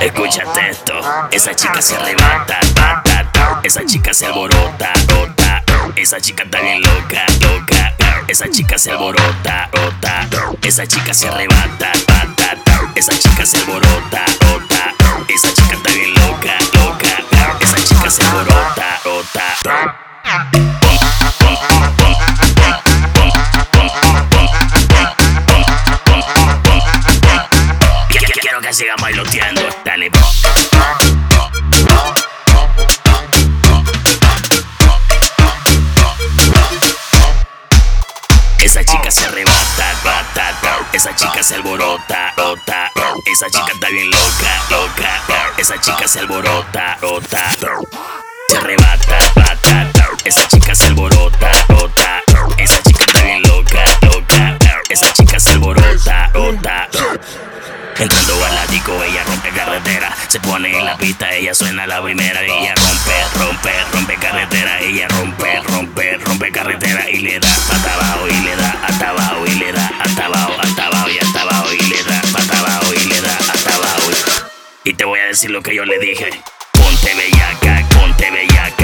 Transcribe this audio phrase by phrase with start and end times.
[0.00, 0.94] Escúchate esto,
[1.30, 5.62] esa chica se arrebata, ta, esa chica se alborota, rota,
[5.96, 7.94] esa chica está bien loca, loca,
[8.28, 10.28] esa chica se alborota, rota,
[10.62, 12.26] esa chica se arrebata, ta,
[12.94, 14.94] esa chica se alborota, rota,
[15.28, 17.08] esa chica está bien loca, loca,
[17.60, 20.73] esa chica se alborota, rota.
[28.74, 30.10] Quiero que siga bailoteando, dale.
[38.58, 42.90] Esa chica se arrebata, bata, esa chica se alborota, rota,
[43.26, 47.50] esa chica está bien loca, loca, esa chica se alborota, rota,
[57.96, 60.14] Entrando al ático, ella rompe carretera.
[60.28, 62.42] Se pone en la pista, ella suena la primera.
[62.42, 64.80] Ella rompe, rompe, rompe carretera.
[64.80, 67.08] Ella rompe, rompe, rompe carretera.
[67.08, 70.54] Y le da hasta abajo, y le da hasta abajo, y le da hasta abajo,
[70.60, 71.72] hasta abajo y hasta abajo.
[71.72, 74.10] Y le da hasta abajo, y le da hasta abajo.
[74.82, 76.30] Y te voy a decir lo que yo le dije.
[76.72, 78.83] Ponte bellaca, ponte bellaca,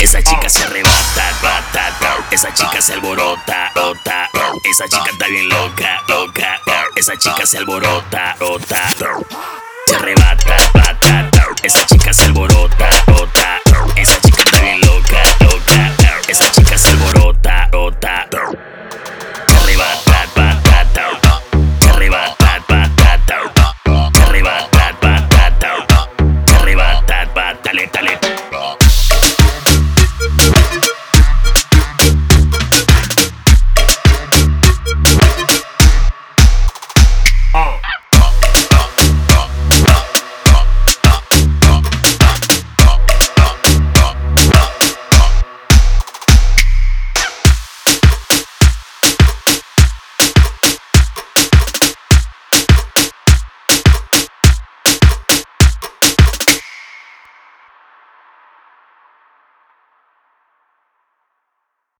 [0.00, 1.92] Esa chica se arrebata, bata,
[2.30, 4.30] esa chica se alborota, rota,
[4.62, 6.60] esa chica está bien loca, loca,
[6.94, 8.88] esa chica se alborota, rota,
[9.86, 11.30] se arrebata, bata,
[11.64, 12.88] esa chica se alborota,